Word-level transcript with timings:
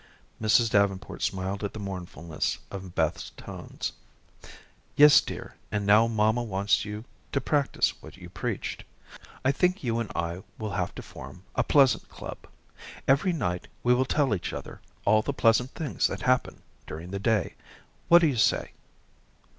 Mrs. 0.41 0.71
Davenport 0.71 1.21
smiled 1.21 1.63
at 1.63 1.73
the 1.73 1.79
mournfulness 1.79 2.57
of 2.71 2.95
Beth's 2.95 3.29
tones. 3.37 3.91
"Yes, 4.95 5.21
dear, 5.21 5.53
and 5.71 5.85
now 5.85 6.07
mamma 6.07 6.41
wants 6.41 6.83
you 6.83 7.05
to 7.31 7.39
practice 7.39 8.01
what 8.01 8.17
you 8.17 8.27
preached. 8.27 8.83
I 9.45 9.51
think 9.51 9.83
you 9.83 9.99
and 9.99 10.11
I 10.15 10.41
will 10.57 10.71
have 10.71 10.95
to 10.95 11.03
form 11.03 11.43
a 11.53 11.63
'Pleasant 11.63 12.09
Club.' 12.09 12.47
Every 13.07 13.31
night 13.31 13.67
we 13.83 13.93
will 13.93 14.05
tell 14.05 14.33
each 14.33 14.53
other 14.53 14.81
all 15.05 15.21
the 15.21 15.33
pleasant 15.33 15.69
things 15.75 16.07
that 16.07 16.21
happen 16.23 16.63
during 16.87 17.11
the 17.11 17.19
day. 17.19 17.53
What 18.07 18.21
do 18.23 18.27
you 18.27 18.37
say?" 18.37 18.71